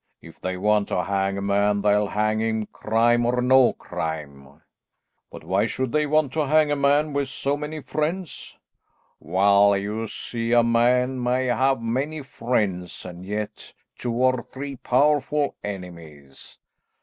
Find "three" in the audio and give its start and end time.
14.51-14.75